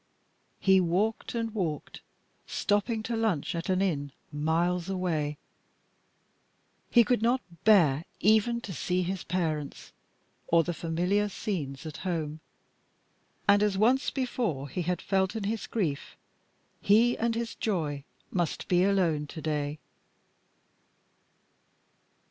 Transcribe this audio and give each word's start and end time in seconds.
He 0.59 0.79
walked 0.81 1.35
and 1.35 1.53
walked, 1.53 2.01
stopping 2.47 3.03
to 3.03 3.15
lunch 3.15 3.53
at 3.53 3.69
an 3.69 3.83
inn 3.83 4.11
miles 4.31 4.89
away. 4.89 5.37
He 6.89 7.03
could 7.03 7.21
not 7.21 7.41
bear 7.65 8.05
even 8.19 8.61
to 8.61 8.73
see 8.73 9.03
his 9.03 9.23
parents 9.23 9.93
or 10.47 10.63
the 10.63 10.73
familiar 10.73 11.29
scenes 11.29 11.85
at 11.85 11.97
home; 11.97 12.39
and 13.47 13.61
as 13.61 13.77
once 13.77 14.09
before 14.09 14.69
he 14.69 14.81
had 14.81 15.03
felt 15.03 15.35
in 15.35 15.43
his 15.43 15.67
grief 15.67 16.17
he 16.81 17.15
and 17.15 17.35
his 17.35 17.53
joy 17.53 18.03
must 18.31 18.67
be 18.67 18.83
alone 18.83 19.27
to 19.27 19.39
day. 19.39 19.77